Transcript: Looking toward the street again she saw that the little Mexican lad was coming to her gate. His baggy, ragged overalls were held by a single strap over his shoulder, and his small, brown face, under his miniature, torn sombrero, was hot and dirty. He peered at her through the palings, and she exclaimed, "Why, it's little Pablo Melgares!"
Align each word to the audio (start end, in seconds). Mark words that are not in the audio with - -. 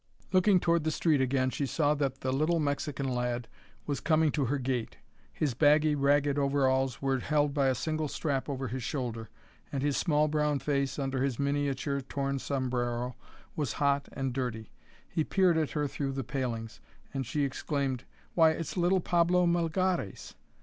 Looking 0.31 0.59
toward 0.59 0.83
the 0.83 0.89
street 0.89 1.21
again 1.21 1.51
she 1.51 1.67
saw 1.67 1.93
that 1.93 2.21
the 2.21 2.33
little 2.33 2.59
Mexican 2.59 3.07
lad 3.07 3.47
was 3.85 3.99
coming 3.99 4.31
to 4.31 4.45
her 4.45 4.57
gate. 4.57 4.97
His 5.31 5.53
baggy, 5.53 5.93
ragged 5.93 6.39
overalls 6.39 7.03
were 7.03 7.19
held 7.19 7.53
by 7.53 7.67
a 7.67 7.75
single 7.75 8.07
strap 8.07 8.49
over 8.49 8.67
his 8.69 8.81
shoulder, 8.81 9.29
and 9.71 9.83
his 9.83 9.95
small, 9.95 10.27
brown 10.27 10.57
face, 10.57 10.97
under 10.97 11.21
his 11.21 11.37
miniature, 11.37 12.01
torn 12.01 12.39
sombrero, 12.39 13.15
was 13.55 13.73
hot 13.73 14.09
and 14.13 14.33
dirty. 14.33 14.71
He 15.07 15.23
peered 15.23 15.59
at 15.59 15.69
her 15.73 15.87
through 15.87 16.13
the 16.13 16.23
palings, 16.23 16.79
and 17.13 17.23
she 17.23 17.43
exclaimed, 17.43 18.05
"Why, 18.33 18.53
it's 18.53 18.75
little 18.75 19.01
Pablo 19.01 19.45
Melgares!" 19.45 20.33